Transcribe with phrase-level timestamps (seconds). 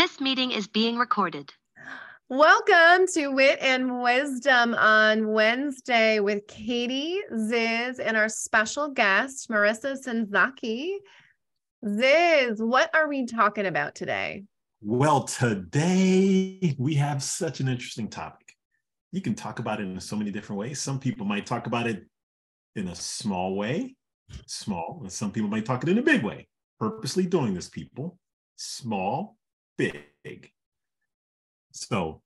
[0.00, 1.52] This meeting is being recorded.
[2.30, 10.02] Welcome to Wit and Wisdom on Wednesday with Katie, Ziz, and our special guest, Marissa
[10.02, 10.94] Senzaki.
[11.86, 14.44] Ziz, what are we talking about today?
[14.80, 18.54] Well, today we have such an interesting topic.
[19.12, 20.80] You can talk about it in so many different ways.
[20.80, 22.06] Some people might talk about it
[22.74, 23.96] in a small way,
[24.46, 26.48] small, and some people might talk it in a big way.
[26.78, 28.16] Purposely doing this, people,
[28.56, 29.36] small,
[29.76, 30.50] big.
[31.72, 32.22] So,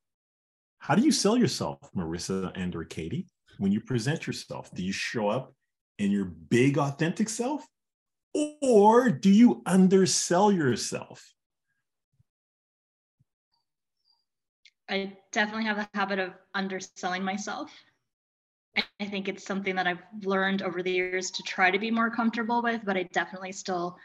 [0.79, 3.27] how do you sell yourself, Marissa and or Katie,
[3.59, 4.71] when you present yourself?
[4.75, 5.55] Do you show up
[5.99, 7.66] in your big, authentic self,
[8.61, 11.25] or do you undersell yourself?
[14.88, 17.71] I definitely have the habit of underselling myself.
[18.77, 22.11] I think it's something that I've learned over the years to try to be more
[22.11, 23.97] comfortable with, but I definitely still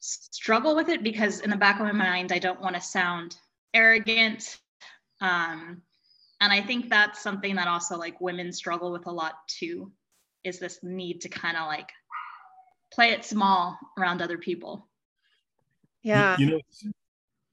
[0.00, 3.36] struggle with it because in the back of my mind, I don't want to sound
[3.74, 4.58] arrogant.
[5.20, 5.82] Um,
[6.40, 9.92] and I think that's something that also like women struggle with a lot too,
[10.44, 11.90] is this need to kind of like
[12.92, 14.88] play it small around other people.
[16.02, 16.36] Yeah.
[16.38, 16.92] You, you know,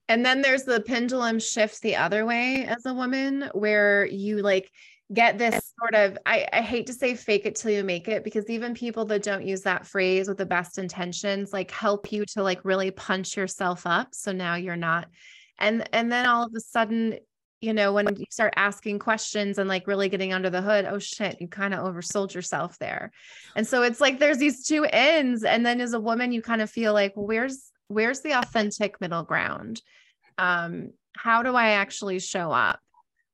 [0.07, 4.71] and then there's the pendulum shifts the other way as a woman where you like
[5.13, 8.23] get this sort of I, I hate to say fake it till you make it
[8.23, 12.25] because even people that don't use that phrase with the best intentions like help you
[12.33, 15.07] to like really punch yourself up so now you're not.
[15.59, 17.19] And and then all of a sudden
[17.61, 20.99] you know when you start asking questions and like really getting under the hood oh
[20.99, 23.11] shit you kind of oversold yourself there.
[23.55, 26.63] And so it's like there's these two ends and then as a woman you kind
[26.63, 29.83] of feel like where's where's the authentic middle ground?
[30.39, 32.81] Um how do i actually show up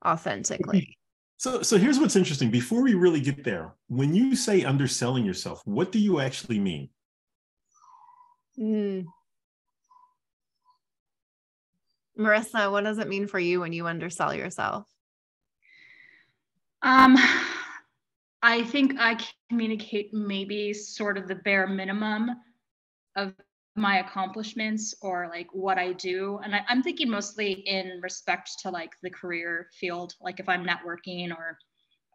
[0.05, 0.99] authentically
[1.41, 2.51] so, so here's what's interesting.
[2.51, 6.89] Before we really get there, when you say underselling yourself, what do you actually mean?
[8.59, 9.05] Mm.
[12.15, 14.85] Marissa, what does it mean for you when you undersell yourself?
[16.83, 17.17] Um,
[18.43, 19.17] I think I
[19.49, 22.29] communicate maybe sort of the bare minimum
[23.15, 23.33] of
[23.75, 26.39] my accomplishments or like what I do.
[26.43, 30.65] And I, am thinking mostly in respect to like the career field, like if I'm
[30.65, 31.57] networking or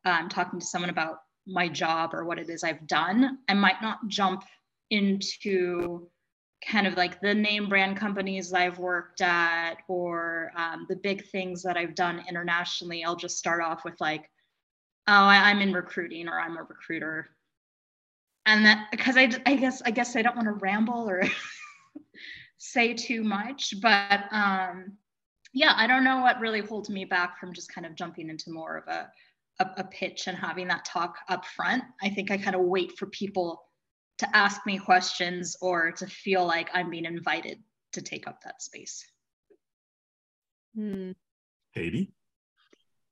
[0.04, 3.80] um, talking to someone about my job or what it is I've done, I might
[3.80, 4.44] not jump
[4.90, 6.08] into
[6.66, 11.62] kind of like the name brand companies I've worked at or um, the big things
[11.62, 13.04] that I've done internationally.
[13.04, 14.30] I'll just start off with like,
[15.06, 17.35] oh, I, I'm in recruiting or I'm a recruiter
[18.46, 21.22] and that because I, I guess I guess I don't want to ramble or
[22.58, 24.92] say too much, but um,
[25.52, 28.50] yeah, I don't know what really holds me back from just kind of jumping into
[28.50, 29.10] more of a,
[29.60, 31.82] a, a pitch and having that talk up front.
[32.02, 33.62] I think I kind of wait for people
[34.18, 37.58] to ask me questions or to feel like I'm being invited
[37.92, 39.04] to take up that space.
[40.74, 41.12] Hmm.
[41.74, 42.12] Katie?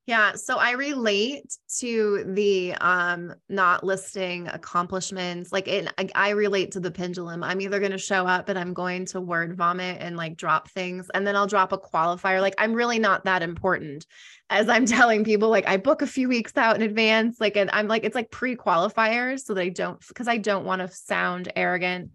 [0.07, 5.51] Yeah, so I relate to the um not listing accomplishments.
[5.51, 7.43] Like it I, relate to the pendulum.
[7.43, 10.71] I'm either going to show up and I'm going to word vomit and like drop
[10.71, 12.43] things and then I'll drop a qualifier.
[12.43, 14.05] Like I'm really not that important.
[14.51, 17.71] As I'm telling people like I book a few weeks out in advance like and
[17.73, 22.11] I'm like it's like pre-qualifiers so they don't cuz I don't want to sound arrogant.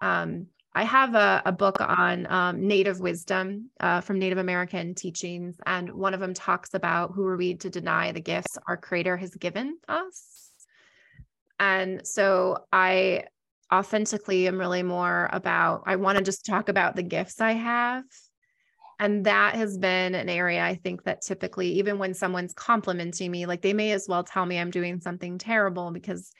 [0.00, 5.56] Um I have a, a book on um, Native wisdom uh, from Native American teachings,
[5.66, 9.16] and one of them talks about who are we to deny the gifts our Creator
[9.16, 10.50] has given us.
[11.60, 13.24] And so I
[13.72, 18.04] authentically am really more about, I want to just talk about the gifts I have.
[18.98, 23.46] And that has been an area I think that typically, even when someone's complimenting me,
[23.46, 26.32] like they may as well tell me I'm doing something terrible because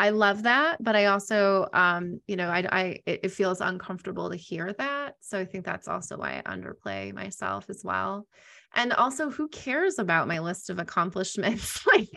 [0.00, 4.36] I love that, but I also, um, you know, I, I, it feels uncomfortable to
[4.36, 5.14] hear that.
[5.20, 8.28] So I think that's also why I underplay myself as well.
[8.76, 11.84] And also, who cares about my list of accomplishments?
[11.92, 12.08] like,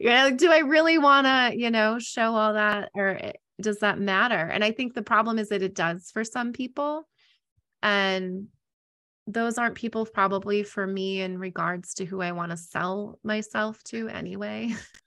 [0.00, 3.80] you know, do I really want to, you know, show all that or eh, does
[3.80, 4.36] that matter?
[4.38, 7.06] And I think the problem is that it does for some people.
[7.82, 8.46] And
[9.26, 13.82] those aren't people probably for me in regards to who I want to sell myself
[13.84, 14.74] to anyway.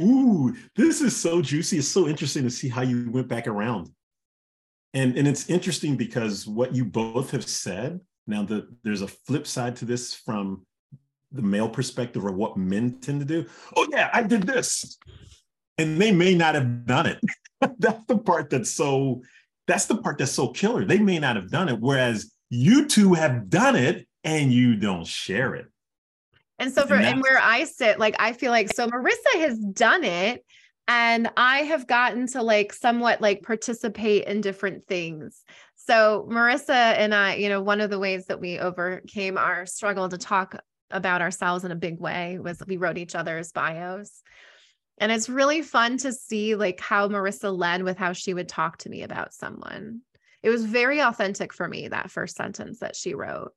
[0.00, 1.78] Ooh, this is so juicy.
[1.78, 3.90] It's so interesting to see how you went back around.
[4.94, 9.46] And, and it's interesting because what you both have said, now the, there's a flip
[9.46, 10.66] side to this from
[11.32, 13.46] the male perspective or what men tend to do.
[13.76, 14.98] Oh, yeah, I did this.
[15.78, 17.20] And they may not have done it.
[17.78, 19.22] that's the part that's so,
[19.66, 20.84] that's the part that's so killer.
[20.84, 21.78] They may not have done it.
[21.78, 25.66] Whereas you two have done it and you don't share it.
[26.60, 29.58] And so for and, and where I sit, like I feel like so Marissa has
[29.58, 30.44] done it
[30.86, 35.42] and I have gotten to like somewhat like participate in different things.
[35.76, 36.68] so Marissa
[36.98, 40.56] and I, you know, one of the ways that we overcame our struggle to talk
[40.90, 44.22] about ourselves in a big way was we wrote each other's bios.
[44.98, 48.76] And it's really fun to see like how Marissa led with how she would talk
[48.78, 50.02] to me about someone.
[50.42, 53.52] It was very authentic for me that first sentence that she wrote.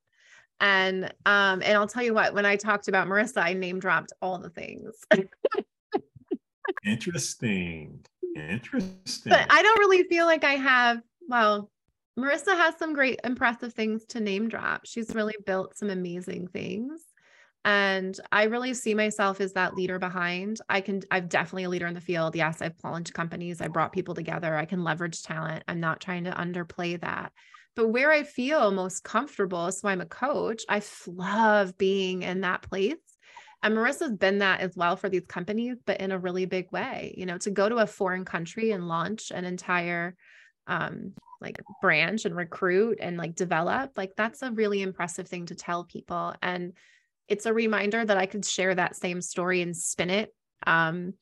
[0.60, 4.12] And um and I'll tell you what, when I talked about Marissa, I name dropped
[4.22, 4.94] all the things.
[6.84, 8.04] Interesting.
[8.36, 9.30] Interesting.
[9.30, 11.70] But I don't really feel like I have, well,
[12.18, 14.82] Marissa has some great impressive things to name drop.
[14.84, 17.02] She's really built some amazing things.
[17.64, 20.60] And I really see myself as that leader behind.
[20.68, 22.36] I can, I'm definitely a leader in the field.
[22.36, 25.64] Yes, I've launched companies, I brought people together, I can leverage talent.
[25.66, 27.32] I'm not trying to underplay that.
[27.76, 32.62] But where I feel most comfortable, so I'm a coach, I love being in that
[32.62, 32.94] place.
[33.62, 37.14] And Marissa's been that as well for these companies, but in a really big way.
[37.16, 40.16] You know, to go to a foreign country and launch an entire
[40.66, 45.54] um like branch and recruit and like develop, like that's a really impressive thing to
[45.54, 46.34] tell people.
[46.42, 46.72] And
[47.28, 50.34] it's a reminder that I could share that same story and spin it.
[50.66, 51.14] Um,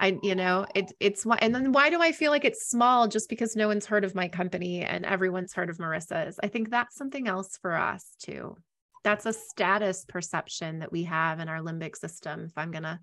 [0.00, 3.08] I, you know, it, it's why, and then why do I feel like it's small
[3.08, 6.38] just because no one's heard of my company and everyone's heard of Marissa's?
[6.42, 8.56] I think that's something else for us too.
[9.02, 12.44] That's a status perception that we have in our limbic system.
[12.44, 13.00] If I'm going to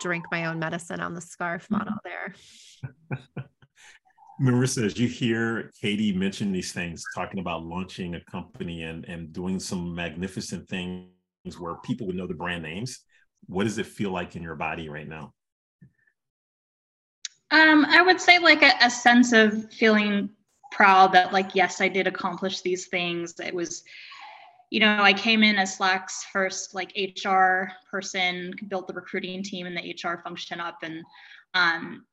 [0.00, 1.76] drink my own medicine on the scarf mm-hmm.
[1.76, 2.34] model there.
[4.40, 9.32] Marissa, as you hear Katie mention these things, talking about launching a company and, and
[9.32, 11.08] doing some magnificent things
[11.58, 13.00] where people would know the brand names.
[13.46, 15.32] What does it feel like in your body right now?
[17.54, 20.28] Um, I would say like a, a sense of feeling
[20.72, 23.38] proud that like yes, I did accomplish these things.
[23.38, 23.84] It was,
[24.70, 26.92] you know, I came in as Slack's first like
[27.24, 31.04] HR person, built the recruiting team and the HR function up, and
[31.54, 32.04] um,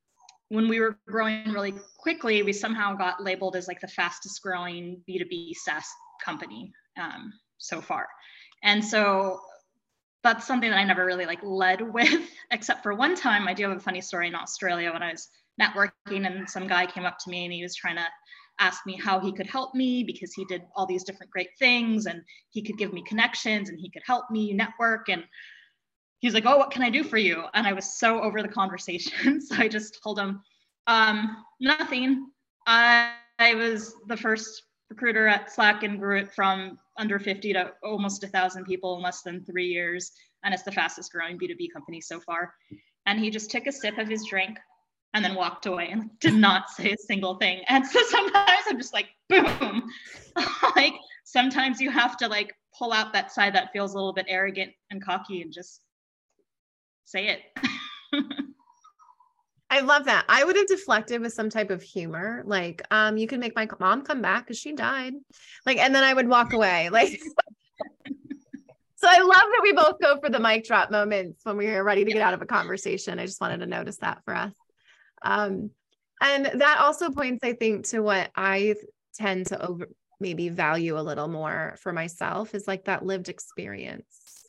[0.50, 5.02] when we were growing really quickly, we somehow got labeled as like the fastest growing
[5.10, 5.88] B2B SaaS
[6.24, 6.72] company
[7.02, 8.08] um, so far.
[8.62, 9.40] And so
[10.24, 13.48] that's something that I never really like led with, except for one time.
[13.48, 15.30] I do have a funny story in Australia when I was
[15.60, 18.06] networking and some guy came up to me and he was trying to
[18.60, 22.06] ask me how he could help me because he did all these different great things
[22.06, 22.22] and
[22.52, 25.24] he could give me connections and he could help me network and
[26.20, 28.48] he's like oh what can i do for you and i was so over the
[28.48, 30.42] conversation so i just told him
[30.88, 32.28] um, nothing
[32.68, 37.72] I, I was the first recruiter at slack and grew it from under 50 to
[37.82, 40.12] almost thousand people in less than three years.
[40.44, 42.54] And it's the fastest growing B2B company so far.
[43.06, 44.60] And he just took a sip of his drink
[45.14, 47.64] and then walked away and did not say a single thing.
[47.70, 49.90] And so sometimes I'm just like, boom.
[50.76, 54.26] like sometimes you have to like pull out that side that feels a little bit
[54.28, 55.80] arrogant and cocky and just
[57.06, 58.34] say it.
[59.72, 60.26] I love that.
[60.28, 63.70] I would have deflected with some type of humor, like, um, you can make my
[63.80, 65.14] mom come back because she died.
[65.66, 66.90] Like, and then I would walk away.
[67.02, 67.20] Like
[68.96, 71.84] so I love that we both go for the mic drop moments when we are
[71.84, 73.18] ready to get out of a conversation.
[73.18, 74.54] I just wanted to notice that for us.
[75.24, 75.72] Um,
[76.22, 78.76] and that also points, I think, to what I
[79.16, 79.88] tend to over
[80.20, 84.46] maybe value a little more for myself is like that lived experience.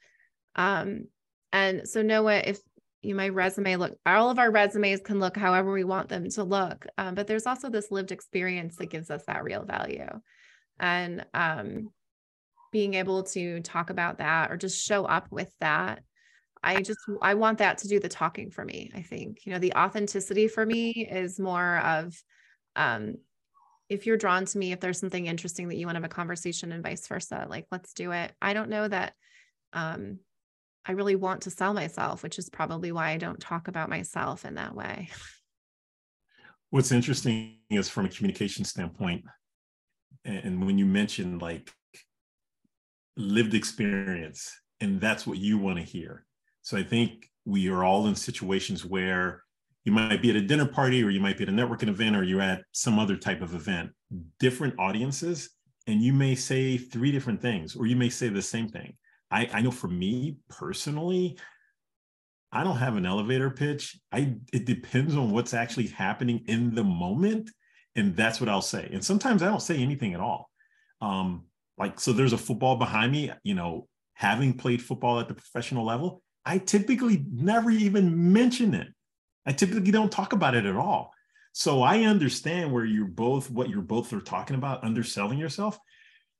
[0.54, 1.06] Um,
[1.52, 2.58] and so Noah, if
[3.02, 6.44] you my resume look all of our resumes can look however we want them to
[6.44, 10.08] look um, but there's also this lived experience that gives us that real value.
[10.81, 11.90] And um,
[12.72, 16.03] being able to talk about that or just show up with that
[16.62, 19.44] i just i want that to do the talking for me i think.
[19.44, 22.15] You know the authenticity for me is more of
[22.76, 23.17] um,
[23.88, 26.15] if you're drawn to me if there's something interesting that you want to have a
[26.15, 28.32] conversation and vice versa like let's do it.
[28.41, 29.12] I don't know that
[29.74, 30.19] um,
[30.84, 34.44] I really want to sell myself, which is probably why I don't talk about myself
[34.44, 35.10] in that way.
[36.70, 39.24] What's interesting is from a communication standpoint,
[40.24, 41.70] and when you mentioned like
[43.17, 46.24] lived experience, and that's what you want to hear.
[46.62, 49.43] So I think we are all in situations where
[49.84, 52.17] you might be at a dinner party or you might be at a networking event
[52.17, 53.91] or you're at some other type of event,
[54.39, 55.51] different audiences,
[55.86, 58.94] and you may say three different things, or you may say the same thing.
[59.32, 61.39] I, I know for me personally,
[62.53, 63.98] I don't have an elevator pitch.
[64.12, 67.51] I it depends on what's actually happening in the moment,
[67.96, 68.91] and that's what I'll say.
[68.93, 70.51] And sometimes I don't say anything at all.
[71.01, 71.46] Um,
[71.79, 73.32] like so, there's a football behind me.
[73.43, 78.89] You know, having played football at the professional level, I typically never even mention it.
[79.46, 81.12] I typically don't talk about it at all.
[81.53, 85.79] So I understand where you're both what you're both are talking about, underselling yourself.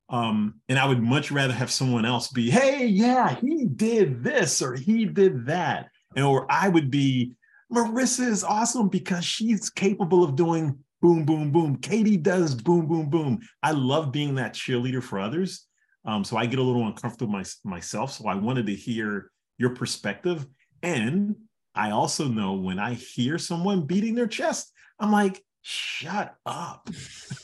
[0.09, 4.61] Um, and I would much rather have someone else be, hey, yeah, he did this
[4.61, 5.89] or he did that.
[6.15, 7.35] And or I would be,
[7.73, 11.77] Marissa is awesome because she's capable of doing boom, boom, boom.
[11.77, 13.41] Katie does boom, boom, boom.
[13.63, 15.67] I love being that cheerleader for others.
[16.05, 18.13] Um, so I get a little uncomfortable my, myself.
[18.13, 20.47] So I wanted to hear your perspective.
[20.83, 21.37] And
[21.75, 26.89] I also know when I hear someone beating their chest, I'm like, shut up.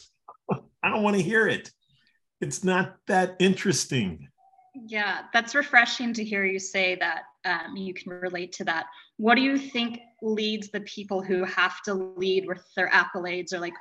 [0.83, 1.71] I don't want to hear it.
[2.41, 4.29] It's not that interesting.
[4.87, 8.87] Yeah, that's refreshing to hear you say that um, you can relate to that.
[9.17, 13.59] What do you think leads the people who have to lead with their accolades or
[13.59, 13.75] like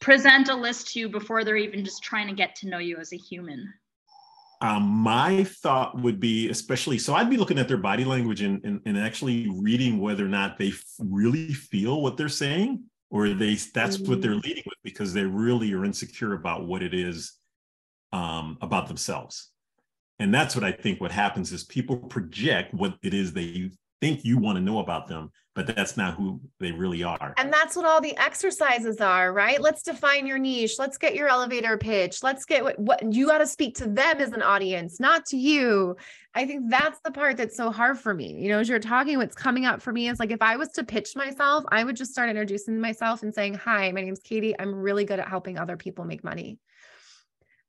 [0.00, 2.96] present a list to you before they're even just trying to get to know you
[2.96, 3.72] as a human?
[4.62, 8.64] Um, my thought would be, especially, so I'd be looking at their body language and,
[8.64, 13.28] and, and actually reading whether or not they f- really feel what they're saying or
[13.28, 14.44] they that's what they're mm.
[14.44, 17.32] leading with because they really are insecure about what it is
[18.12, 19.50] um, about themselves.
[20.18, 24.24] And that's what I think what happens is people project what it is they think
[24.24, 27.34] you want to know about them, but that's not who they really are.
[27.38, 29.60] And that's what all the exercises are, right?
[29.60, 30.74] Let's define your niche.
[30.78, 32.22] Let's get your elevator pitch.
[32.22, 35.36] Let's get what, what you got to speak to them as an audience, not to
[35.36, 35.96] you.
[36.34, 38.32] I think that's the part that's so hard for me.
[38.40, 40.70] You know, as you're talking, what's coming up for me is like if I was
[40.70, 44.58] to pitch myself, I would just start introducing myself and saying, Hi, my name's Katie.
[44.58, 46.58] I'm really good at helping other people make money.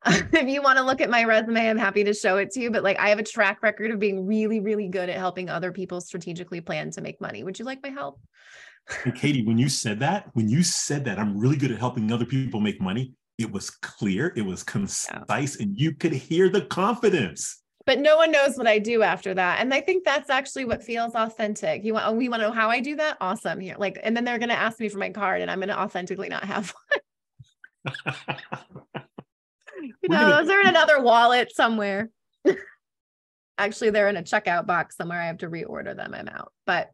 [0.34, 2.72] if you want to look at my resume, I'm happy to show it to you.
[2.72, 5.72] But like, I have a track record of being really, really good at helping other
[5.72, 7.44] people strategically plan to make money.
[7.44, 8.20] Would you like my help?
[9.06, 12.12] and Katie, when you said that, when you said that, I'm really good at helping
[12.12, 13.14] other people make money.
[13.38, 15.64] It was clear, it was concise, yeah.
[15.64, 17.62] and you could hear the confidence.
[17.86, 19.60] But no one knows what I do after that.
[19.60, 21.84] And I think that's actually what feels authentic.
[21.84, 23.18] You want, oh, we want to know how I do that?
[23.20, 23.60] Awesome.
[23.60, 25.70] Here, like, and then they're going to ask me for my card, and I'm going
[25.70, 26.74] to authentically not have
[27.84, 27.94] one.
[29.84, 32.10] you know, those are in another wallet somewhere.
[33.58, 35.22] Actually, they're in a checkout box somewhere.
[35.22, 36.13] I have to reorder them.
[36.13, 36.52] I'm out.
[36.66, 36.92] But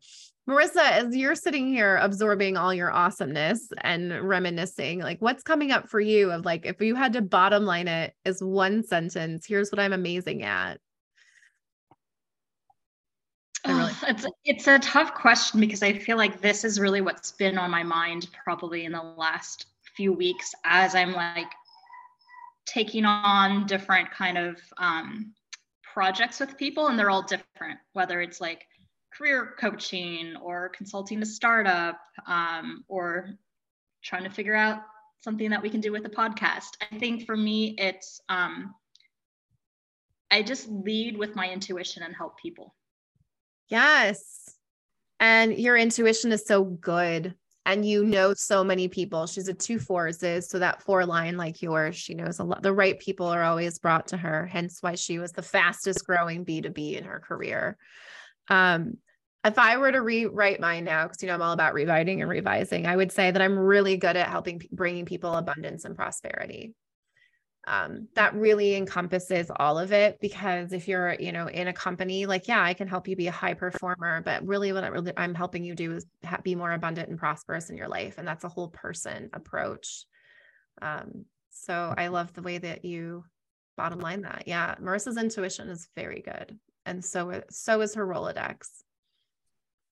[0.49, 5.87] Marissa, as you're sitting here absorbing all your awesomeness and reminiscing, like what's coming up
[5.87, 9.71] for you of like, if you had to bottom line it as one sentence, here's
[9.71, 10.79] what I'm amazing at.
[13.67, 17.33] Really- oh, it's it's a tough question because I feel like this is really what's
[17.33, 21.51] been on my mind probably in the last few weeks as I'm like
[22.69, 25.33] taking on different kind of um,
[25.83, 28.65] projects with people and they're all different whether it's like
[29.11, 33.29] career coaching or consulting a startup um, or
[34.03, 34.81] trying to figure out
[35.21, 36.77] something that we can do with the podcast.
[36.91, 38.73] I think for me it's um,
[40.31, 42.75] i just lead with my intuition and help people.
[43.67, 44.55] Yes.
[45.19, 47.35] And your intuition is so good
[47.65, 49.27] and you know so many people.
[49.27, 52.63] She's a two forces, so that four line like yours, she knows a lot.
[52.63, 56.45] The right people are always brought to her, hence why she was the fastest growing
[56.45, 57.77] B2B in her career.
[58.49, 58.97] Um,
[59.45, 62.29] if I were to rewrite mine now, because you know I'm all about rewriting and
[62.29, 66.73] revising, I would say that I'm really good at helping bringing people abundance and prosperity
[67.67, 72.25] um, that really encompasses all of it because if you're you know in a company
[72.25, 74.83] like yeah i can help you be a high performer but really what
[75.17, 76.05] i'm helping you do is
[76.43, 80.05] be more abundant and prosperous in your life and that's a whole person approach.
[80.81, 83.25] Um, so i love the way that you
[83.75, 84.43] bottom line that.
[84.45, 88.67] Yeah marissa's intuition is very good and so so is her rolodex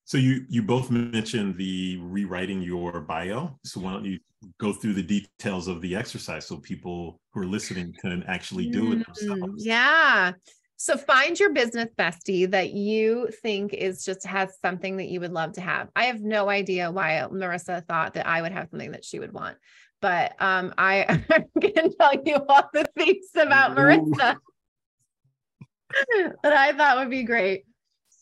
[0.07, 3.59] so you you both mentioned the rewriting your bio.
[3.65, 4.19] So why don't you
[4.57, 8.93] go through the details of the exercise so people who are listening can actually do
[8.93, 9.41] it themselves?
[9.41, 10.31] Mm, yeah.
[10.77, 15.33] So find your business bestie that you think is just has something that you would
[15.33, 15.89] love to have.
[15.93, 19.33] I have no idea why Marissa thought that I would have something that she would
[19.33, 19.57] want,
[20.01, 24.37] but um, I I'm gonna tell you all the things about Marissa
[26.43, 27.65] that I thought would be great.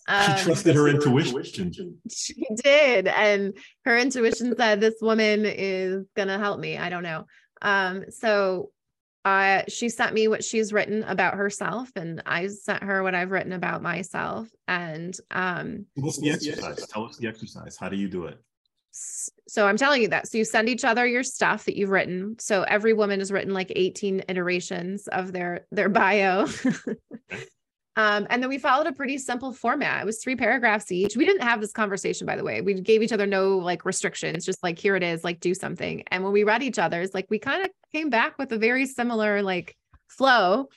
[0.08, 1.74] Um, she trusted her intuition.
[2.12, 3.08] She did.
[3.08, 6.78] And her intuition said, this woman is going to help me.
[6.78, 7.26] I don't know.
[7.62, 8.70] Um, so
[9.26, 13.32] uh, she sent me what she's written about herself, and I sent her what I've
[13.32, 14.48] written about myself.
[14.68, 16.86] And um, what's the exercise?
[16.88, 17.76] Tell us the exercise.
[17.76, 18.40] How do you do it?
[18.92, 20.28] So I'm telling you that.
[20.28, 22.38] So you send each other your stuff that you've written.
[22.40, 26.48] So every woman has written like 18 iterations of their their bio.
[27.98, 30.02] Um, and then we followed a pretty simple format.
[30.02, 31.16] It was three paragraphs each.
[31.16, 32.62] We didn't have this conversation, by the way.
[32.62, 36.04] We gave each other no like restrictions, just like, here it is, like, do something.
[36.08, 38.86] And when we read each other's, like, we kind of came back with a very
[38.86, 40.68] similar like flow,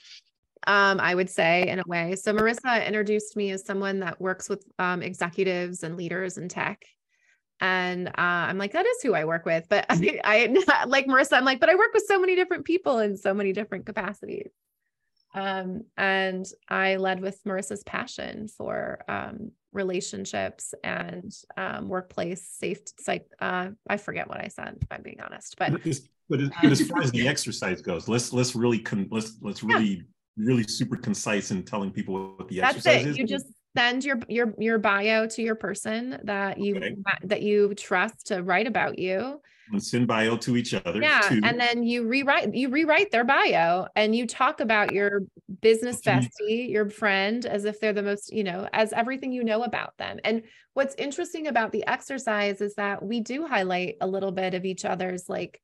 [0.67, 2.15] um, I would say, in a way.
[2.15, 6.83] So Marissa introduced me as someone that works with um, executives and leaders in tech.
[7.61, 9.65] And uh, I'm like, that is who I work with.
[9.69, 12.99] But I, I like Marissa, I'm like, but I work with so many different people
[12.99, 14.51] in so many different capacities.
[15.33, 22.93] Um, and I led with Marissa's passion for um, relationships and um, workplace safety.
[23.07, 24.77] Like uh, I forget what I said.
[24.81, 27.81] If I'm being honest, but but as, but as, but as far as the exercise
[27.81, 30.01] goes, let's let's really con- let's let's really yeah.
[30.37, 33.09] really super concise in telling people what the That's exercise it.
[33.09, 33.17] is.
[33.17, 33.45] You just
[33.77, 36.95] send your your your bio to your person that you Okay.
[37.23, 40.99] that you trust to write about you and send bio to each other.
[41.01, 41.39] yeah too.
[41.43, 45.21] and then you rewrite you rewrite their bio and you talk about your
[45.61, 49.63] business bestie your friend as if they're the most you know as everything you know
[49.63, 50.41] about them and
[50.73, 54.85] what's interesting about the exercise is that we do highlight a little bit of each
[54.85, 55.61] other's like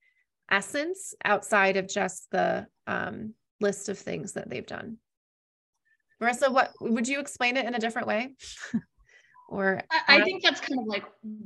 [0.51, 4.97] essence outside of just the um, list of things that they've done
[6.21, 8.35] marissa what would you explain it in a different way
[9.49, 11.03] or I, I think that's kind of like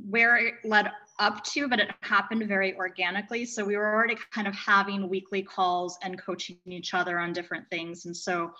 [0.08, 3.44] where it led up to, but it happened very organically.
[3.44, 7.68] So we were already kind of having weekly calls and coaching each other on different
[7.70, 8.06] things.
[8.06, 8.52] And so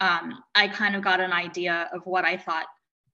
[0.00, 2.66] um, I kind of got an idea of what I thought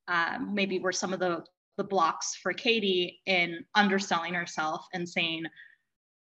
[0.08, 1.44] um, maybe were some of the,
[1.76, 5.44] the blocks for Katie in underselling herself and saying,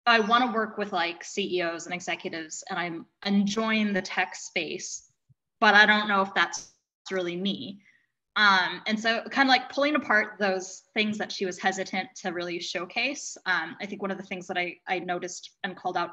[0.06, 5.10] I want to work with like CEOs and executives, and I'm enjoying the tech space,
[5.60, 6.70] but I don't know if that's
[7.10, 7.80] really me.
[8.36, 12.30] Um, and so kind of like pulling apart those things that she was hesitant to
[12.30, 13.38] really showcase.
[13.46, 16.10] Um, I think one of the things that I, I noticed and called out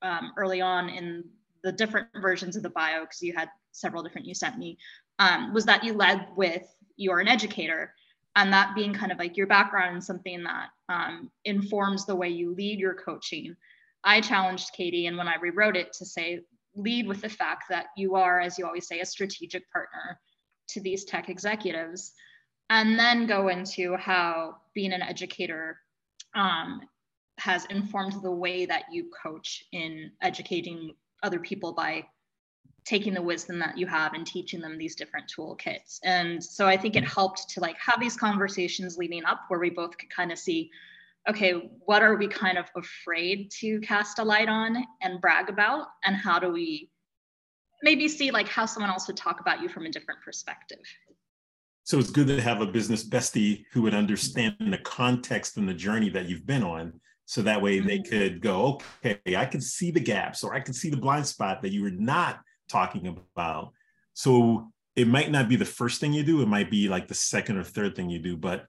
[0.00, 1.24] um, early on in
[1.62, 4.78] the different versions of the bio, because you had several different you sent me,
[5.18, 6.62] um, was that you led with
[6.96, 7.92] you're an educator.
[8.36, 12.28] And that being kind of like your background and something that um, informs the way
[12.28, 13.56] you lead your coaching.
[14.04, 16.40] I challenged Katie, and when I rewrote it to say,
[16.78, 20.20] lead with the fact that you are, as you always say, a strategic partner
[20.68, 22.12] to these tech executives
[22.70, 25.78] and then go into how being an educator
[26.34, 26.80] um,
[27.38, 32.04] has informed the way that you coach in educating other people by
[32.84, 36.76] taking the wisdom that you have and teaching them these different toolkits and so i
[36.76, 40.32] think it helped to like have these conversations leading up where we both could kind
[40.32, 40.70] of see
[41.28, 45.86] okay what are we kind of afraid to cast a light on and brag about
[46.04, 46.90] and how do we
[47.82, 50.78] maybe see like how someone else would talk about you from a different perspective.
[51.84, 55.74] So it's good to have a business bestie who would understand the context and the
[55.74, 57.00] journey that you've been on.
[57.24, 58.10] So that way they Mm-hmm.
[58.10, 61.62] could go, okay, I can see the gaps or I can see the blind spot
[61.62, 63.72] that you were not talking about.
[64.12, 67.14] So it might not be the first thing you do, it might be like the
[67.14, 68.36] second or third thing you do.
[68.36, 68.66] But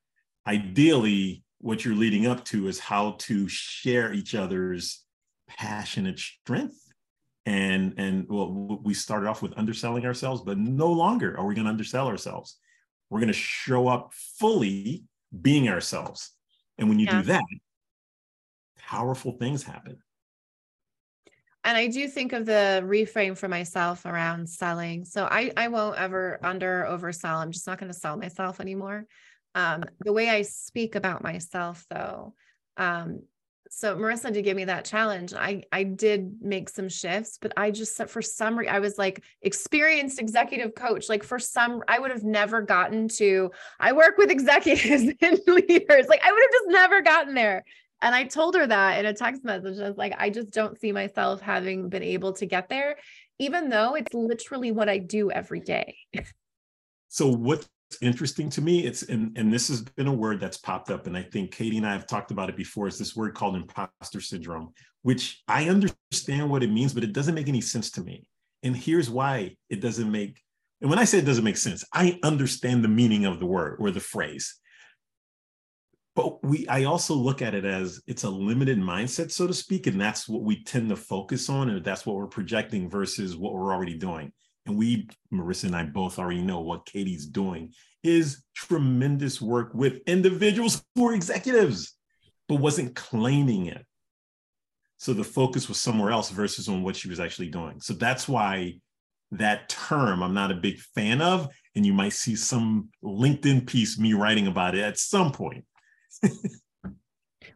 [0.47, 5.03] ideally, what you're leading up to is how to share each other's
[5.47, 6.77] passionate strength
[7.45, 11.65] and and well we started off with underselling ourselves but no longer are we going
[11.65, 12.57] to undersell ourselves
[13.09, 15.03] we're going to show up fully
[15.41, 16.31] being ourselves
[16.77, 17.21] and when you Yeah.
[17.21, 17.43] do that
[18.77, 19.97] powerful things happen
[21.65, 25.03] and I do think of the reframe for myself around selling.
[25.03, 27.35] So I I won't ever under oversell.
[27.35, 29.05] I'm just not going to sell myself anymore.
[29.59, 32.33] Um, the way I speak about myself, though,
[32.77, 33.23] um,
[33.69, 35.33] so Marissa did give me that challenge.
[35.33, 38.97] I I did make some shifts, but I just said for some reason I was
[38.97, 41.07] like experienced executive coach.
[41.07, 43.51] Like for some, I would have never gotten to.
[43.79, 46.07] I work with executives and leaders.
[46.07, 47.63] Like I would have just never gotten there.
[48.01, 49.77] And I told her that in a text message.
[49.79, 52.95] I was like, I just don't see myself having been able to get there,
[53.39, 55.97] even though it's literally what I do every day.
[57.09, 57.67] so what's
[58.01, 61.17] interesting to me it's and, and this has been a word that's popped up and
[61.17, 64.21] i think katie and i have talked about it before is this word called imposter
[64.21, 64.71] syndrome
[65.01, 68.27] which i understand what it means but it doesn't make any sense to me.
[68.63, 70.41] And here's why it doesn't make
[70.81, 73.77] and when i say it doesn't make sense i understand the meaning of the word
[73.79, 74.55] or the phrase.
[76.15, 79.87] But we i also look at it as it's a limited mindset so to speak
[79.87, 83.53] and that's what we tend to focus on and that's what we're projecting versus what
[83.53, 84.33] we're already doing
[84.69, 90.01] and we marissa and i both already know what katie's doing is tremendous work with
[90.07, 91.95] individuals who are executives
[92.47, 93.85] but wasn't claiming it
[94.97, 98.27] so the focus was somewhere else versus on what she was actually doing so that's
[98.27, 98.73] why
[99.31, 103.99] that term i'm not a big fan of and you might see some linkedin piece
[103.99, 105.65] me writing about it at some point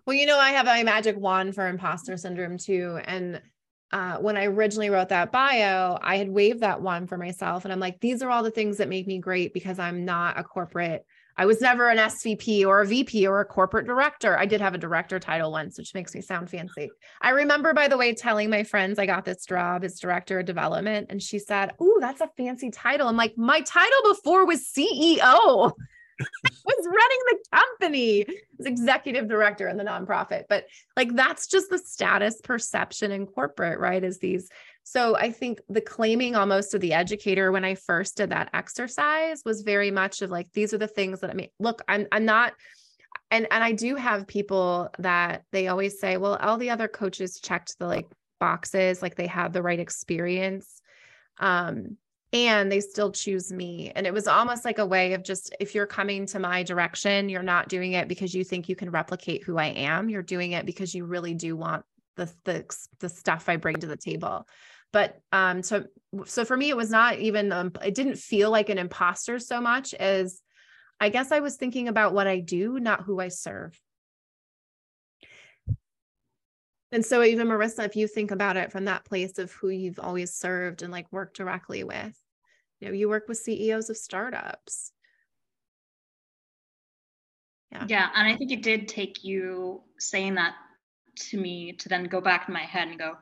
[0.05, 2.99] Well, you know, I have a magic wand for imposter syndrome too.
[3.05, 3.41] And
[3.93, 7.63] uh, when I originally wrote that bio, I had waved that one for myself.
[7.63, 10.39] And I'm like, these are all the things that make me great because I'm not
[10.39, 11.05] a corporate.
[11.37, 14.37] I was never an SVP or a VP or a corporate director.
[14.37, 16.89] I did have a director title once, which makes me sound fancy.
[17.21, 20.47] I remember, by the way, telling my friends I got this job as director of
[20.47, 21.07] development.
[21.11, 23.07] And she said, Oh, that's a fancy title.
[23.07, 25.71] I'm like, my title before was CEO.
[26.19, 28.25] Was running the company
[28.59, 30.43] as executive director in the nonprofit.
[30.49, 34.03] But like that's just the status perception in corporate, right?
[34.03, 34.49] Is these
[34.83, 39.41] So I think the claiming almost of the educator when I first did that exercise
[39.45, 42.25] was very much of like, these are the things that I mean, look, I'm, I'm
[42.25, 42.53] not,
[43.31, 47.39] and, and I do have people that they always say, well, all the other coaches
[47.39, 48.07] checked the like
[48.39, 50.81] boxes, like they have the right experience.
[51.39, 51.97] Um,
[52.33, 53.91] and they still choose me.
[53.95, 57.29] And it was almost like a way of just if you're coming to my direction,
[57.29, 60.09] you're not doing it because you think you can replicate who I am.
[60.09, 62.65] You're doing it because you really do want the the,
[62.99, 64.47] the stuff I bring to the table.
[64.91, 65.85] But um, so
[66.25, 69.61] so for me, it was not even um, it didn't feel like an imposter so
[69.61, 70.41] much as
[70.99, 73.79] I guess I was thinking about what I do, not who I serve.
[76.91, 79.99] And so even Marissa, if you think about it from that place of who you've
[79.99, 82.15] always served and like worked directly with,
[82.83, 84.91] you know, you work with CEOs of startups.
[87.71, 87.85] Yeah.
[87.87, 88.09] Yeah.
[88.13, 90.55] And I think it did take you saying that
[91.29, 93.13] to me to then go back in my head and go,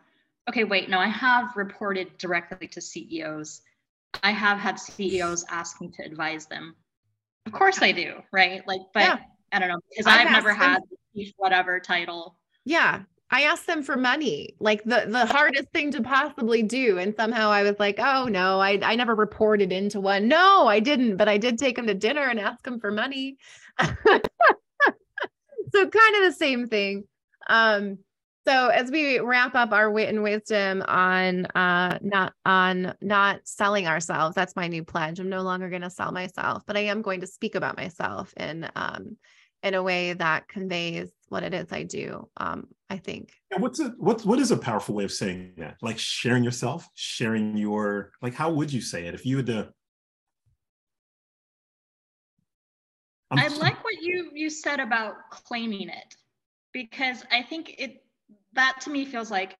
[0.50, 3.62] okay, wait, no, I have reported directly to CEOs.
[4.24, 6.76] I have had CEOs ask me to advise them.
[7.45, 8.67] Of course I do, right?
[8.67, 9.17] Like, but yeah.
[9.52, 10.80] I don't know, because I've, I've never had
[11.38, 12.39] whatever title.
[12.65, 13.04] Yeah.
[13.34, 16.98] I asked them for money, like the the hardest thing to possibly do.
[16.98, 20.28] And somehow I was like, oh no, I, I never reported into one.
[20.28, 23.38] No, I didn't, but I did take them to dinner and ask them for money.
[23.80, 23.88] so
[25.74, 27.06] kind of the same thing.
[27.48, 28.00] Um,
[28.46, 33.88] so as we wrap up our wit and wisdom on uh not on not selling
[33.88, 35.20] ourselves, that's my new pledge.
[35.20, 38.34] I'm no longer going to sell myself, but I am going to speak about myself
[38.36, 39.15] in um
[39.63, 42.30] in a way that conveys what it is I do.
[42.38, 43.34] Um, I think.
[43.52, 45.78] Yeah, what's a what what is a powerful way of saying that?
[45.82, 49.69] Like sharing yourself, sharing your like how would you say it if you had to
[53.32, 56.15] I'm, I like what you you said about claiming it
[56.74, 58.04] because I think it
[58.54, 59.56] that to me feels like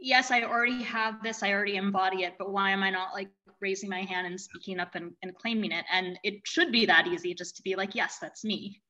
[0.00, 3.28] yes, I already have this, I already embody it, but why am I not like
[3.60, 5.84] raising my hand and speaking up and, and claiming it?
[5.92, 8.80] And it should be that easy just to be like, yes, that's me.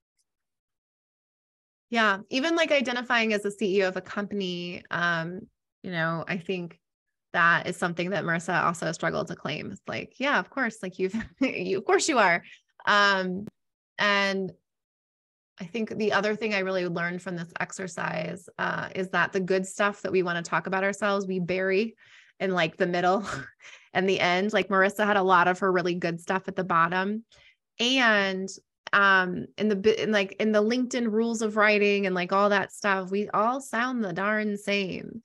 [1.90, 5.40] Yeah, even like identifying as a CEO of a company, um,
[5.83, 6.79] you know, I think
[7.33, 9.70] that is something that Marissa also struggled to claim.
[9.70, 12.42] It's like, yeah, of course, like you've, you, of course you are.
[12.87, 13.46] Um,
[13.98, 14.53] and
[15.61, 19.40] I think the other thing I really learned from this exercise uh, is that the
[19.40, 21.96] good stuff that we want to talk about ourselves, we bury
[22.38, 23.24] in like the middle
[23.92, 24.53] and the end.
[24.53, 27.24] Like Marissa had a lot of her really good stuff at the bottom.
[27.81, 28.48] And
[28.92, 32.72] um in the in like in the linkedin rules of writing and like all that
[32.72, 35.22] stuff we all sound the darn same.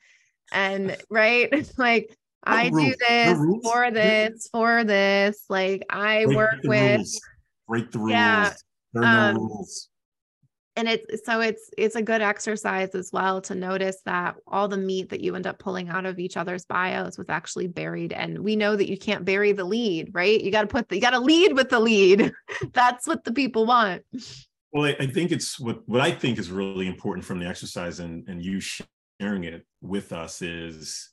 [0.51, 1.49] And right?
[1.77, 2.83] Like i rules?
[2.83, 5.43] do this for this for this.
[5.49, 7.21] Like i break work with rules.
[7.67, 8.11] break the rules.
[8.11, 8.53] Yeah,
[9.01, 9.89] um, rules
[10.75, 14.77] and it's so it's it's a good exercise as well to notice that all the
[14.77, 18.39] meat that you end up pulling out of each other's bios was actually buried and
[18.39, 20.41] we know that you can't bury the lead right?
[20.41, 22.33] You got to put the, you got to lead with the lead.
[22.73, 24.03] That's what the people want.
[24.71, 27.99] Well I, I, think it's what what i think is really important from the exercise
[27.99, 31.11] and and you sharing it with us is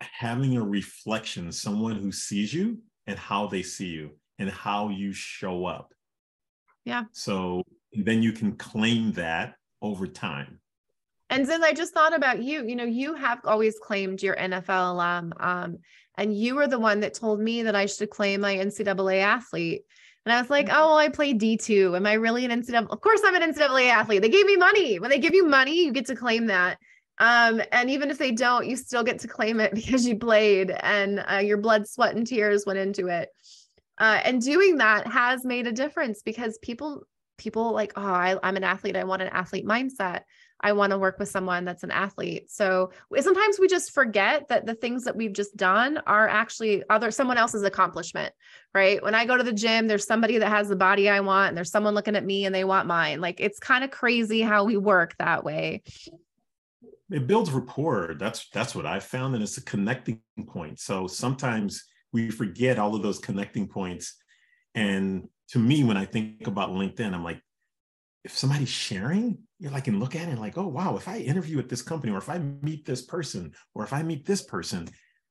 [0.00, 5.12] having a reflection someone who sees you and how they see you and how you
[5.12, 5.92] show up.
[6.84, 7.04] Yeah.
[7.12, 7.62] So
[7.96, 10.60] then you can claim that over time.
[11.30, 14.92] And then I just thought about you, you know, you have always claimed your NFL
[14.92, 15.32] alum.
[15.40, 15.78] Um,
[16.16, 19.82] and you were the one that told me that I should claim my NCAA athlete.
[20.24, 20.76] And I was like, mm-hmm.
[20.76, 21.96] oh, well, I play D2.
[21.96, 22.88] Am I really an NCAA?
[22.88, 24.22] Of course, I'm an NCAA athlete.
[24.22, 24.98] They gave me money.
[24.98, 26.78] When they give you money, you get to claim that.
[27.18, 30.70] Um, and even if they don't, you still get to claim it because you played
[30.70, 33.28] and uh, your blood, sweat, and tears went into it.
[33.98, 37.04] Uh, and doing that has made a difference because people
[37.36, 38.96] people like, oh, I, I'm an athlete.
[38.96, 40.22] I want an athlete mindset.
[40.60, 42.50] I want to work with someone that's an athlete.
[42.50, 47.10] So sometimes we just forget that the things that we've just done are actually other
[47.10, 48.32] someone else's accomplishment,
[48.72, 49.02] right?
[49.02, 51.56] When I go to the gym, there's somebody that has the body I want, and
[51.56, 53.20] there's someone looking at me and they want mine.
[53.20, 55.82] Like it's kind of crazy how we work that way.
[57.10, 58.14] It builds rapport.
[58.18, 60.80] That's that's what I found, and it's a connecting point.
[60.80, 64.16] So sometimes we forget all of those connecting points,
[64.74, 67.40] and to me, when I think about LinkedIn, I'm like,
[68.24, 71.18] if somebody's sharing, you're like, and look at it and like, oh, wow, if I
[71.18, 74.42] interview at this company or if I meet this person or if I meet this
[74.42, 74.88] person,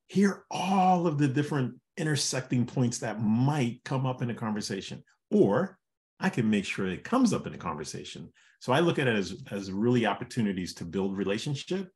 [0.07, 5.03] here all of the different intersecting points that might come up in a conversation.
[5.31, 5.77] Or
[6.19, 8.31] I can make sure it comes up in a conversation.
[8.59, 11.89] So I look at it as, as really opportunities to build relationship.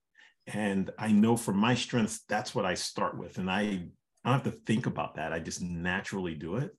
[0.47, 3.37] And I know for my strengths, that's what I start with.
[3.37, 5.31] And I, I don't have to think about that.
[5.31, 6.71] I just naturally do it.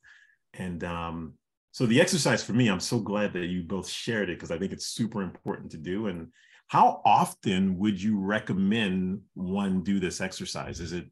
[0.55, 1.35] And um,
[1.73, 4.59] so the exercise for me, I'm so glad that you both shared it because I
[4.59, 6.07] think it's super important to do.
[6.09, 6.29] And
[6.69, 10.81] How often would you recommend one do this exercise?
[10.81, 11.07] Is it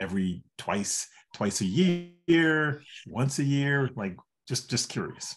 [0.00, 3.90] every twice, twice a year, once a year?
[3.94, 4.16] Like
[4.48, 5.34] just just curious.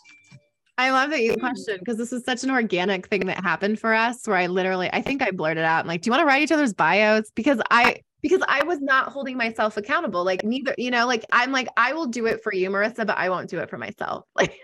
[0.78, 3.94] I love that you questioned because this is such an organic thing that happened for
[3.94, 6.42] us where I literally I think I blurted out, like, do you want to write
[6.42, 7.30] each other's bios?
[7.36, 10.24] Because I because I was not holding myself accountable.
[10.24, 13.18] Like neither, you know, like I'm like, I will do it for you, Marissa, but
[13.18, 14.26] I won't do it for myself.
[14.36, 14.58] Like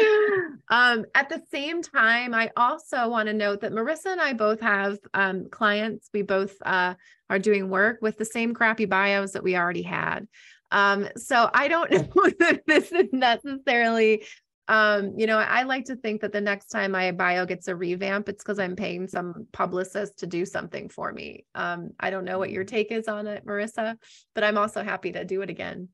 [0.70, 4.60] um at the same time, I also want to note that Marissa and I both
[4.60, 6.10] have um clients.
[6.12, 6.94] We both uh
[7.28, 10.26] are doing work with the same crappy bios that we already had.
[10.70, 14.24] Um, so I don't know that this is necessarily
[14.70, 17.74] um, you know, I like to think that the next time my bio gets a
[17.74, 21.44] revamp, it's because I'm paying some publicist to do something for me.
[21.56, 23.96] Um, I don't know what your take is on it, Marissa,
[24.32, 25.88] but I'm also happy to do it again.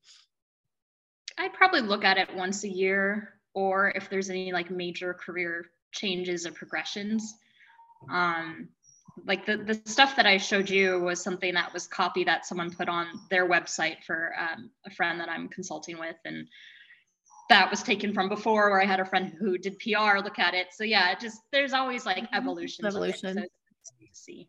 [1.38, 5.64] I'd probably look at it once a year, or if there's any like major career
[5.92, 7.32] changes or progressions.
[8.10, 8.68] Um,
[9.24, 12.70] like the, the stuff that I showed you was something that was copy that someone
[12.70, 16.16] put on their website for um, a friend that I'm consulting with.
[16.26, 16.46] And
[17.48, 20.54] that was taken from before where I had a friend who did PR look at
[20.54, 20.68] it.
[20.72, 22.34] So yeah, it just there's always like mm-hmm.
[22.34, 22.86] evolution.
[22.86, 23.38] Evolution.
[23.38, 24.48] It, so see.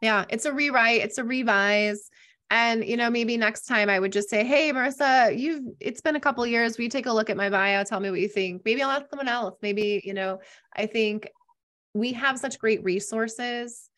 [0.00, 2.08] Yeah, it's a rewrite, it's a revise.
[2.50, 6.16] And you know, maybe next time I would just say, "Hey, Marissa, you've it's been
[6.16, 6.78] a couple years.
[6.78, 7.84] Will you take a look at my bio?
[7.84, 9.58] Tell me what you think." Maybe I'll ask someone else.
[9.60, 10.40] Maybe you know,
[10.74, 11.28] I think
[11.92, 13.90] we have such great resources.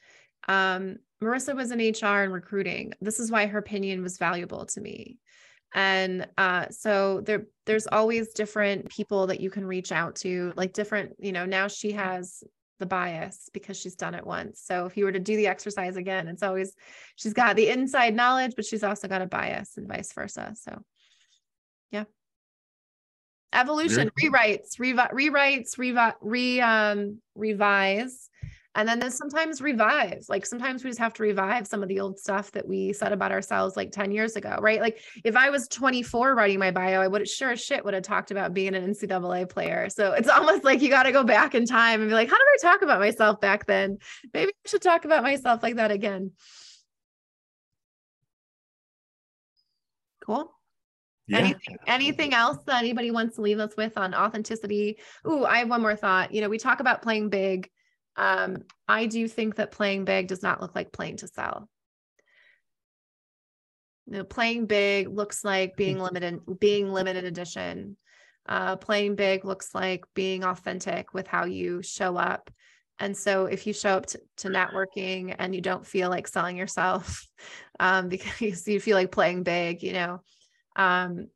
[0.49, 2.95] Um, Marissa was in HR and recruiting.
[3.01, 5.19] This is why her opinion was valuable to me
[5.75, 10.73] and uh, so there there's always different people that you can reach out to like
[10.73, 12.43] different you know now she has
[12.81, 14.63] the bias because she's done it once.
[14.65, 16.75] So if you were to do the exercise again it's always
[17.15, 20.55] she's got the inside knowledge but she's also got a bias and vice versa.
[20.57, 20.83] So
[21.91, 22.05] yeah.
[23.53, 28.31] Evolution rewrites revi- rewrites revi- re um revise
[28.77, 30.29] and then there's sometimes revives.
[30.29, 33.13] Like sometimes we just have to revive some of the old stuff that we said
[33.13, 34.81] about ourselves like 10 years ago, right?
[34.81, 38.05] Like if I was 24 writing my bio, I would sure as shit would have
[38.05, 39.89] talked about being an NCAA player.
[39.91, 42.37] So it's almost like you got to go back in time and be like, how
[42.37, 43.99] did I talk about myself back then?
[44.33, 46.31] Maybe I should talk about myself like that again.
[50.25, 50.53] Cool.
[51.27, 51.39] Yeah.
[51.39, 54.99] Anything, anything else that anybody wants to leave us with on authenticity?
[55.27, 56.33] Ooh, I have one more thought.
[56.33, 57.69] You know, we talk about playing big
[58.17, 61.69] um, I do think that playing big does not look like playing to sell.
[64.07, 67.97] You know, playing big looks like being limited, being limited edition.
[68.49, 72.51] Uh, playing big looks like being authentic with how you show up.
[72.99, 76.57] And so if you show up to, to networking and you don't feel like selling
[76.57, 77.27] yourself
[77.81, 80.21] um, because you feel like playing big, you know,
[80.77, 81.29] um,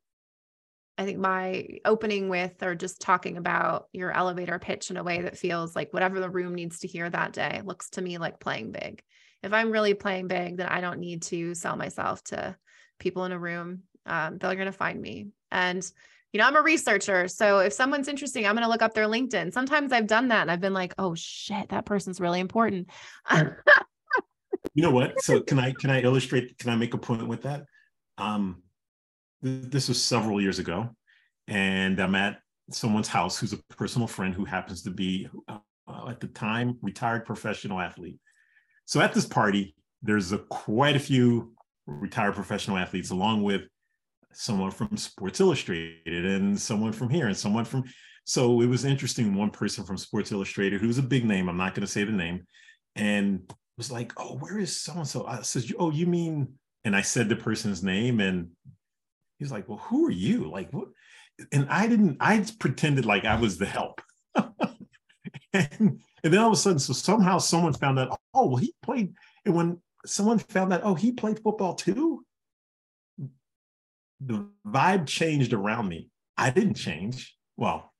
[0.97, 5.21] I think my opening with or just talking about your elevator pitch in a way
[5.21, 8.39] that feels like whatever the room needs to hear that day looks to me like
[8.39, 9.01] playing big.
[9.43, 12.55] If I'm really playing big, then I don't need to sell myself to
[12.97, 13.83] people in a room.
[14.05, 15.27] Um, they're going to find me.
[15.51, 15.85] And,
[16.31, 17.27] you know, I'm a researcher.
[17.27, 19.51] So if someone's interesting, I'm going to look up their LinkedIn.
[19.51, 22.89] Sometimes I've done that and I've been like, oh shit, that person's really important.
[23.33, 25.21] you know what?
[25.21, 27.65] So can I, can I illustrate, can I make a point with that?
[28.17, 28.63] Um,
[29.45, 30.89] this was several years ago,
[31.47, 32.39] and I'm at
[32.71, 35.59] someone's house who's a personal friend who happens to be, uh,
[36.09, 38.19] at the time, retired professional athlete.
[38.85, 41.53] So at this party, there's a, quite a few
[41.85, 43.61] retired professional athletes, along with
[44.33, 47.83] someone from Sports Illustrated and someone from here and someone from.
[48.23, 49.35] So it was interesting.
[49.35, 52.11] One person from Sports Illustrated, who's a big name, I'm not going to say the
[52.11, 52.45] name,
[52.95, 53.41] and
[53.77, 56.53] was like, "Oh, where is so and so?" I says, "Oh, you mean?"
[56.83, 58.49] And I said the person's name, and
[59.37, 60.49] He's like, well, who are you?
[60.49, 60.87] Like, what?
[61.51, 64.01] And I didn't, I pretended like I was the help.
[64.35, 64.49] and,
[65.51, 69.13] and then all of a sudden, so somehow someone found out, oh, well, he played.
[69.45, 72.23] And when someone found out, oh, he played football too,
[74.21, 76.09] the vibe changed around me.
[76.37, 77.35] I didn't change.
[77.57, 77.93] Well,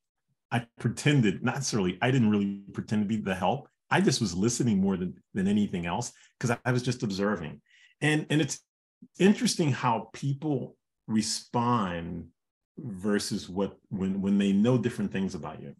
[0.52, 3.68] I pretended, not necessarily, I didn't really pretend to be the help.
[3.92, 7.62] I just was listening more than, than anything else because I, I was just observing.
[8.02, 8.60] And, and it's
[9.20, 10.76] interesting how people
[11.08, 12.28] respond
[12.78, 15.76] versus what when when they know different things about you.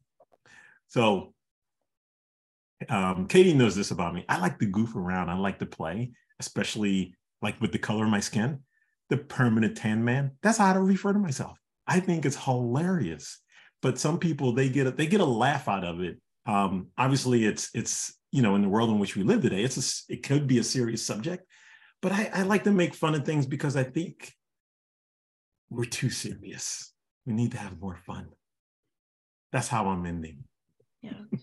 [0.88, 1.34] So
[2.90, 4.26] um, Katie knows this about me.
[4.30, 5.30] I like to goof around.
[5.30, 8.60] I like to play, especially like with the color of my skin.
[9.10, 10.32] The permanent tan man.
[10.42, 11.60] That's how I refer to myself.
[11.88, 13.40] I think it's hilarious.
[13.82, 16.20] But some people they get a, they get a laugh out of it.
[16.48, 20.08] Um, obviously, it's it's you know in the world in which we live today, it's
[20.10, 21.46] a, it could be a serious subject.
[22.02, 24.34] But I, I like to make fun of things because I think
[25.70, 26.94] we're too serious.
[27.26, 28.30] We need to have more fun.
[29.52, 30.44] That's how I'm ending.
[31.02, 31.14] Yeah.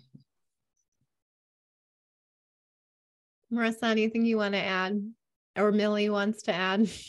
[3.52, 5.12] Marissa, anything you want to add
[5.56, 6.88] or Millie wants to add?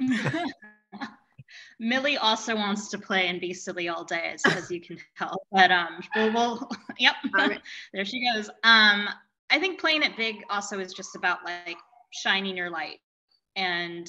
[1.78, 5.46] Millie also wants to play and be silly all day, as, as you can tell.
[5.52, 7.14] But um, we'll, we'll yep,
[7.92, 8.48] there she goes.
[8.64, 9.08] Um,
[9.50, 11.76] I think playing it big also is just about like
[12.10, 12.98] shining your light
[13.56, 14.08] and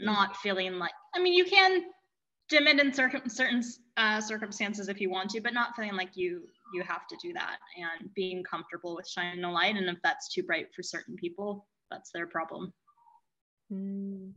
[0.00, 0.92] not feeling like.
[1.16, 1.82] I mean, you can
[2.48, 3.62] dim it in circum- certain
[3.96, 6.42] uh, circumstances if you want to, but not feeling like you
[6.74, 9.76] you have to do that and being comfortable with shining a light.
[9.76, 12.72] And if that's too bright for certain people, that's their problem.
[13.72, 14.32] Mm,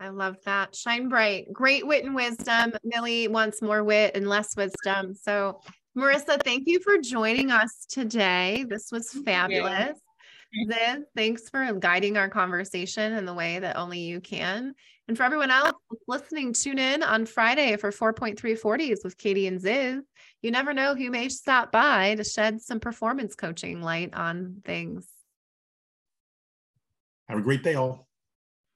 [0.00, 0.74] I love that.
[0.74, 1.52] Shine bright.
[1.52, 2.72] Great wit and wisdom.
[2.84, 5.14] Millie wants more wit and less wisdom.
[5.14, 5.60] So,
[5.96, 8.64] Marissa, thank you for joining us today.
[8.68, 9.98] This was fabulous.
[10.54, 14.74] Ziz, thanks for guiding our conversation in the way that only you can.
[15.08, 15.72] And for everyone else
[16.06, 20.02] listening, tune in on Friday for 4.340s with Katie and Ziz.
[20.42, 25.08] You never know who may stop by to shed some performance coaching light on things.
[27.28, 28.08] Have a great day, all.